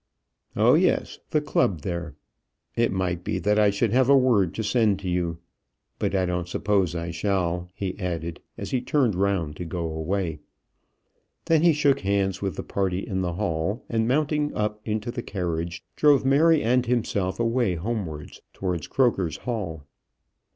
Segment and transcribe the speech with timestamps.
[0.55, 2.15] "Oh, yes; the club there.
[2.75, 5.37] It might be that I should have a word to send to you.
[5.99, 10.39] But I don't suppose I shall," he added, as he turned round to go away.
[11.45, 15.21] Then he shook hands with the party in the hall, and mounting up into the
[15.21, 19.83] carriage, drove Mary and himself away homewards towards Croker's Hall.